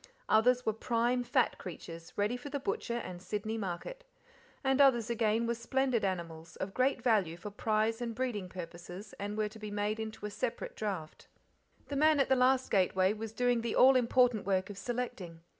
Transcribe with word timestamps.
Others 0.29 0.65
were 0.65 0.73
prime, 0.73 1.21
fat 1.23 1.59
creatures, 1.59 2.11
ready 2.15 2.35
for 2.35 2.49
the 2.49 2.59
butcher 2.59 2.95
and 2.97 3.21
Sydney 3.21 3.55
market. 3.55 4.03
And 4.63 4.81
others 4.81 5.11
again 5.11 5.45
were 5.45 5.53
splendid 5.53 6.03
animals, 6.03 6.55
of 6.55 6.73
great 6.73 7.03
value 7.03 7.37
for 7.37 7.51
prize 7.51 8.01
and 8.01 8.15
breeding 8.15 8.49
purposes, 8.49 9.13
and 9.19 9.37
were 9.37 9.49
to 9.49 9.59
be 9.59 9.69
made 9.69 9.99
into 9.99 10.25
a 10.25 10.31
separate 10.31 10.75
draft. 10.75 11.27
The 11.89 11.95
man 11.95 12.19
at 12.19 12.29
the 12.29 12.35
last 12.35 12.71
gateway 12.71 13.13
was 13.13 13.31
doing 13.31 13.61
the 13.61 13.75
all 13.75 13.95
important 13.95 14.43
work 14.47 14.71
of 14.71 14.77
selecting. 14.79 15.41